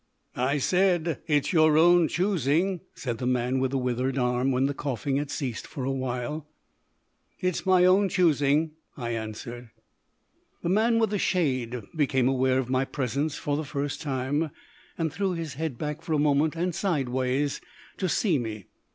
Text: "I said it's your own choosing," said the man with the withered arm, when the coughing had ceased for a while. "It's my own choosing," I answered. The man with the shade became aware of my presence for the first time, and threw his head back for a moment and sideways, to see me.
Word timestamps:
"I 0.35 0.57
said 0.57 1.19
it's 1.27 1.53
your 1.53 1.77
own 1.77 2.07
choosing," 2.07 2.81
said 2.95 3.19
the 3.19 3.27
man 3.27 3.59
with 3.59 3.69
the 3.69 3.77
withered 3.77 4.17
arm, 4.17 4.51
when 4.51 4.65
the 4.65 4.73
coughing 4.73 5.17
had 5.17 5.29
ceased 5.29 5.67
for 5.67 5.83
a 5.85 5.91
while. 5.91 6.47
"It's 7.39 7.67
my 7.67 7.85
own 7.85 8.09
choosing," 8.09 8.71
I 8.97 9.11
answered. 9.11 9.69
The 10.63 10.69
man 10.69 10.97
with 10.97 11.11
the 11.11 11.19
shade 11.19 11.83
became 11.95 12.27
aware 12.27 12.57
of 12.57 12.67
my 12.67 12.83
presence 12.83 13.35
for 13.35 13.55
the 13.55 13.63
first 13.63 14.01
time, 14.01 14.49
and 14.97 15.13
threw 15.13 15.33
his 15.33 15.53
head 15.53 15.77
back 15.77 16.01
for 16.01 16.13
a 16.13 16.17
moment 16.17 16.55
and 16.55 16.73
sideways, 16.73 17.61
to 17.97 18.09
see 18.09 18.39
me. 18.39 18.69